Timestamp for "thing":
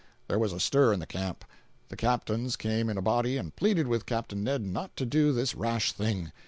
5.91-6.31